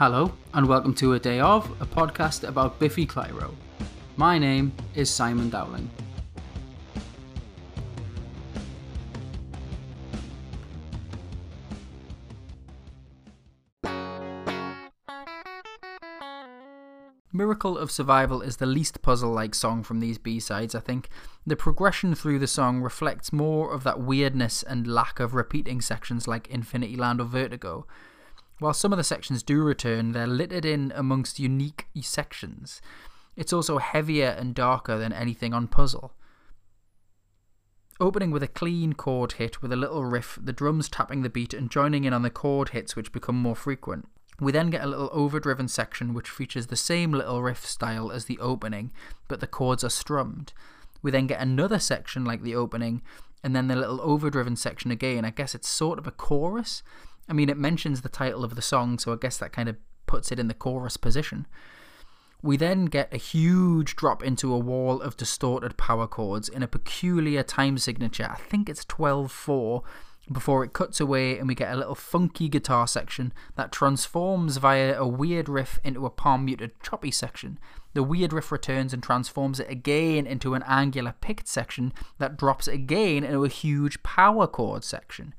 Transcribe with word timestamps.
Hello, 0.00 0.32
and 0.54 0.66
welcome 0.66 0.94
to 0.94 1.12
A 1.12 1.18
Day 1.18 1.40
Of, 1.40 1.70
a 1.78 1.84
podcast 1.84 2.48
about 2.48 2.78
Biffy 2.78 3.06
Clyro. 3.06 3.54
My 4.16 4.38
name 4.38 4.72
is 4.94 5.10
Simon 5.10 5.50
Dowling. 5.50 5.90
Miracle 17.30 17.76
of 17.76 17.90
Survival 17.90 18.40
is 18.40 18.56
the 18.56 18.64
least 18.64 19.02
puzzle 19.02 19.32
like 19.32 19.54
song 19.54 19.82
from 19.82 20.00
these 20.00 20.16
B 20.16 20.40
sides, 20.40 20.74
I 20.74 20.80
think. 20.80 21.10
The 21.46 21.56
progression 21.56 22.14
through 22.14 22.38
the 22.38 22.46
song 22.46 22.80
reflects 22.80 23.34
more 23.34 23.70
of 23.70 23.84
that 23.84 24.00
weirdness 24.00 24.62
and 24.62 24.86
lack 24.86 25.20
of 25.20 25.34
repeating 25.34 25.82
sections 25.82 26.26
like 26.26 26.48
Infinity 26.48 26.96
Land 26.96 27.20
or 27.20 27.24
Vertigo. 27.24 27.86
While 28.60 28.74
some 28.74 28.92
of 28.92 28.98
the 28.98 29.04
sections 29.04 29.42
do 29.42 29.62
return, 29.62 30.12
they're 30.12 30.26
littered 30.26 30.66
in 30.66 30.92
amongst 30.94 31.38
unique 31.38 31.86
sections. 32.02 32.82
It's 33.34 33.54
also 33.54 33.78
heavier 33.78 34.28
and 34.28 34.54
darker 34.54 34.98
than 34.98 35.14
anything 35.14 35.54
on 35.54 35.66
Puzzle. 35.66 36.12
Opening 37.98 38.30
with 38.30 38.42
a 38.42 38.48
clean 38.48 38.92
chord 38.92 39.32
hit 39.32 39.62
with 39.62 39.72
a 39.72 39.76
little 39.76 40.04
riff, 40.04 40.38
the 40.42 40.52
drums 40.52 40.90
tapping 40.90 41.22
the 41.22 41.30
beat 41.30 41.54
and 41.54 41.70
joining 41.70 42.04
in 42.04 42.12
on 42.12 42.20
the 42.20 42.30
chord 42.30 42.70
hits 42.70 42.94
which 42.94 43.12
become 43.12 43.36
more 43.36 43.56
frequent. 43.56 44.06
We 44.38 44.52
then 44.52 44.68
get 44.68 44.84
a 44.84 44.86
little 44.86 45.10
overdriven 45.12 45.68
section 45.68 46.12
which 46.12 46.28
features 46.28 46.66
the 46.66 46.76
same 46.76 47.12
little 47.12 47.42
riff 47.42 47.64
style 47.64 48.12
as 48.12 48.26
the 48.26 48.38
opening, 48.40 48.92
but 49.26 49.40
the 49.40 49.46
chords 49.46 49.84
are 49.84 49.90
strummed. 49.90 50.52
We 51.00 51.10
then 51.10 51.26
get 51.26 51.40
another 51.40 51.78
section 51.78 52.26
like 52.26 52.42
the 52.42 52.54
opening, 52.54 53.00
and 53.42 53.56
then 53.56 53.68
the 53.68 53.76
little 53.76 54.02
overdriven 54.02 54.56
section 54.56 54.90
again. 54.90 55.24
I 55.24 55.30
guess 55.30 55.54
it's 55.54 55.68
sort 55.68 55.98
of 55.98 56.06
a 56.06 56.10
chorus, 56.10 56.82
I 57.30 57.32
mean, 57.32 57.48
it 57.48 57.56
mentions 57.56 58.02
the 58.02 58.08
title 58.08 58.44
of 58.44 58.56
the 58.56 58.62
song, 58.62 58.98
so 58.98 59.12
I 59.12 59.16
guess 59.16 59.38
that 59.38 59.52
kind 59.52 59.68
of 59.68 59.76
puts 60.06 60.32
it 60.32 60.40
in 60.40 60.48
the 60.48 60.54
chorus 60.54 60.96
position. 60.96 61.46
We 62.42 62.56
then 62.56 62.86
get 62.86 63.14
a 63.14 63.18
huge 63.18 63.94
drop 63.94 64.24
into 64.24 64.52
a 64.52 64.58
wall 64.58 65.00
of 65.00 65.16
distorted 65.16 65.76
power 65.76 66.08
chords 66.08 66.48
in 66.48 66.64
a 66.64 66.68
peculiar 66.68 67.44
time 67.44 67.78
signature. 67.78 68.28
I 68.28 68.34
think 68.34 68.68
it's 68.68 68.84
12 68.84 69.30
4 69.30 69.82
before 70.32 70.64
it 70.64 70.72
cuts 70.72 71.00
away 71.00 71.38
and 71.38 71.46
we 71.48 71.54
get 71.54 71.72
a 71.72 71.76
little 71.76 71.94
funky 71.94 72.48
guitar 72.48 72.86
section 72.86 73.32
that 73.56 73.72
transforms 73.72 74.58
via 74.58 74.96
a 74.98 75.06
weird 75.06 75.48
riff 75.48 75.78
into 75.84 76.06
a 76.06 76.10
palm 76.10 76.44
muted 76.44 76.80
choppy 76.82 77.10
section. 77.10 77.58
The 77.94 78.02
weird 78.02 78.32
riff 78.32 78.50
returns 78.50 78.92
and 78.92 79.02
transforms 79.02 79.60
it 79.60 79.70
again 79.70 80.26
into 80.26 80.54
an 80.54 80.64
angular 80.66 81.14
picked 81.20 81.48
section 81.48 81.92
that 82.18 82.36
drops 82.36 82.68
again 82.68 83.24
into 83.24 83.44
a 83.44 83.48
huge 83.48 84.02
power 84.02 84.46
chord 84.46 84.84
section. 84.84 85.34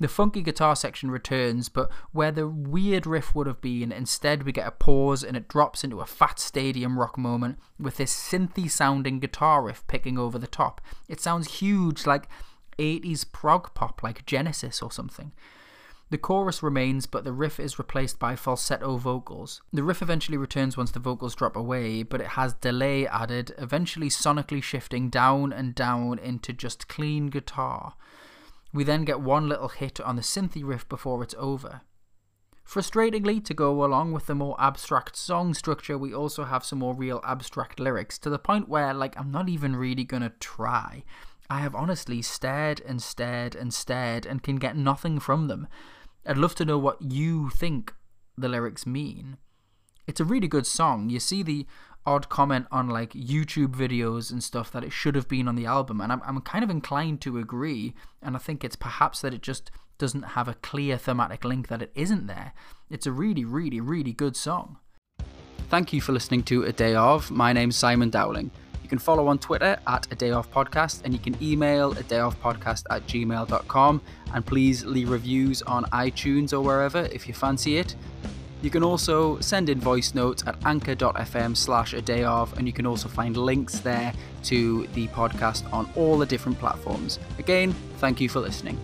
The 0.00 0.08
funky 0.08 0.42
guitar 0.42 0.76
section 0.76 1.10
returns, 1.10 1.68
but 1.68 1.90
where 2.12 2.30
the 2.30 2.46
weird 2.48 3.06
riff 3.06 3.34
would 3.34 3.48
have 3.48 3.60
been, 3.60 3.90
instead 3.90 4.44
we 4.44 4.52
get 4.52 4.66
a 4.66 4.70
pause 4.70 5.24
and 5.24 5.36
it 5.36 5.48
drops 5.48 5.82
into 5.82 6.00
a 6.00 6.06
fat 6.06 6.38
stadium 6.38 6.98
rock 6.98 7.18
moment 7.18 7.58
with 7.80 7.96
this 7.96 8.14
synthy 8.14 8.70
sounding 8.70 9.18
guitar 9.18 9.62
riff 9.64 9.84
picking 9.88 10.16
over 10.16 10.38
the 10.38 10.46
top. 10.46 10.80
It 11.08 11.20
sounds 11.20 11.58
huge, 11.58 12.06
like 12.06 12.28
80s 12.78 13.30
prog 13.30 13.74
pop, 13.74 14.02
like 14.02 14.24
Genesis 14.24 14.80
or 14.80 14.92
something. 14.92 15.32
The 16.10 16.18
chorus 16.18 16.62
remains, 16.62 17.04
but 17.04 17.24
the 17.24 17.32
riff 17.32 17.60
is 17.60 17.78
replaced 17.78 18.18
by 18.18 18.34
falsetto 18.34 18.96
vocals. 18.96 19.60
The 19.72 19.82
riff 19.82 20.00
eventually 20.00 20.38
returns 20.38 20.76
once 20.76 20.90
the 20.90 21.00
vocals 21.00 21.34
drop 21.34 21.54
away, 21.54 22.02
but 22.02 22.22
it 22.22 22.28
has 22.28 22.54
delay 22.54 23.06
added, 23.06 23.52
eventually 23.58 24.08
sonically 24.08 24.62
shifting 24.62 25.10
down 25.10 25.52
and 25.52 25.74
down 25.74 26.18
into 26.18 26.54
just 26.54 26.88
clean 26.88 27.26
guitar. 27.26 27.94
We 28.72 28.84
then 28.84 29.04
get 29.04 29.20
one 29.20 29.48
little 29.48 29.68
hit 29.68 30.00
on 30.00 30.16
the 30.16 30.22
synthy 30.22 30.62
riff 30.64 30.88
before 30.88 31.22
it's 31.22 31.34
over. 31.38 31.82
Frustratingly, 32.66 33.42
to 33.46 33.54
go 33.54 33.82
along 33.82 34.12
with 34.12 34.26
the 34.26 34.34
more 34.34 34.54
abstract 34.60 35.16
song 35.16 35.54
structure, 35.54 35.96
we 35.96 36.12
also 36.12 36.44
have 36.44 36.66
some 36.66 36.80
more 36.80 36.94
real 36.94 37.22
abstract 37.24 37.80
lyrics 37.80 38.18
to 38.18 38.28
the 38.28 38.38
point 38.38 38.68
where, 38.68 38.92
like, 38.92 39.18
I'm 39.18 39.30
not 39.30 39.48
even 39.48 39.74
really 39.74 40.04
gonna 40.04 40.32
try. 40.38 41.02
I 41.48 41.60
have 41.60 41.74
honestly 41.74 42.20
stared 42.20 42.82
and 42.82 43.02
stared 43.02 43.54
and 43.54 43.72
stared 43.72 44.26
and 44.26 44.42
can 44.42 44.56
get 44.56 44.76
nothing 44.76 45.18
from 45.18 45.48
them. 45.48 45.66
I'd 46.26 46.36
love 46.36 46.54
to 46.56 46.66
know 46.66 46.76
what 46.76 47.00
you 47.00 47.48
think 47.48 47.94
the 48.36 48.50
lyrics 48.50 48.84
mean. 48.84 49.38
It's 50.06 50.20
a 50.20 50.26
really 50.26 50.48
good 50.48 50.66
song. 50.66 51.08
You 51.08 51.20
see 51.20 51.42
the 51.42 51.66
odd 52.06 52.28
comment 52.28 52.66
on 52.70 52.88
like 52.88 53.12
YouTube 53.12 53.74
videos 53.74 54.30
and 54.30 54.42
stuff 54.42 54.70
that 54.72 54.84
it 54.84 54.92
should 54.92 55.14
have 55.14 55.28
been 55.28 55.48
on 55.48 55.56
the 55.56 55.66
album, 55.66 56.00
and 56.00 56.12
I'm, 56.12 56.22
I'm 56.24 56.40
kind 56.40 56.64
of 56.64 56.70
inclined 56.70 57.20
to 57.22 57.38
agree. 57.38 57.94
And 58.22 58.36
I 58.36 58.38
think 58.38 58.64
it's 58.64 58.76
perhaps 58.76 59.20
that 59.20 59.34
it 59.34 59.42
just 59.42 59.70
doesn't 59.98 60.22
have 60.22 60.48
a 60.48 60.54
clear 60.54 60.96
thematic 60.96 61.44
link 61.44 61.68
that 61.68 61.82
it 61.82 61.92
isn't 61.94 62.26
there. 62.26 62.52
It's 62.88 63.06
a 63.06 63.12
really, 63.12 63.44
really, 63.44 63.80
really 63.80 64.12
good 64.12 64.36
song. 64.36 64.78
Thank 65.68 65.92
you 65.92 66.00
for 66.00 66.12
listening 66.12 66.44
to 66.44 66.64
A 66.64 66.72
Day 66.72 66.94
Of. 66.94 67.30
My 67.30 67.52
name's 67.52 67.76
Simon 67.76 68.08
Dowling. 68.08 68.50
You 68.82 68.88
can 68.88 68.98
follow 68.98 69.26
on 69.26 69.38
Twitter 69.38 69.78
at 69.86 70.10
A 70.10 70.14
Day 70.14 70.30
Of 70.30 70.50
Podcast 70.50 71.02
and 71.04 71.12
you 71.12 71.20
can 71.20 71.36
email 71.42 71.92
a 71.92 72.02
day 72.04 72.20
of 72.20 72.40
podcast 72.40 72.84
at 72.90 73.06
gmail.com. 73.06 74.00
And 74.32 74.46
please 74.46 74.82
leave 74.86 75.10
reviews 75.10 75.60
on 75.60 75.84
iTunes 75.86 76.54
or 76.54 76.62
wherever 76.62 77.00
if 77.12 77.28
you 77.28 77.34
fancy 77.34 77.76
it. 77.76 77.96
You 78.60 78.70
can 78.70 78.82
also 78.82 79.38
send 79.40 79.68
in 79.68 79.78
voice 79.78 80.14
notes 80.14 80.42
at 80.46 80.56
anchor.fm 80.64 81.56
slash 81.56 81.94
a 81.94 82.02
day 82.02 82.24
of, 82.24 82.56
and 82.58 82.66
you 82.66 82.72
can 82.72 82.86
also 82.86 83.08
find 83.08 83.36
links 83.36 83.78
there 83.78 84.12
to 84.44 84.86
the 84.94 85.06
podcast 85.08 85.72
on 85.72 85.88
all 85.94 86.18
the 86.18 86.26
different 86.26 86.58
platforms. 86.58 87.20
Again, 87.38 87.72
thank 87.98 88.20
you 88.20 88.28
for 88.28 88.40
listening. 88.40 88.78